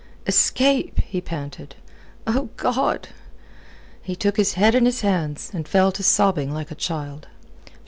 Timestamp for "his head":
4.35-4.73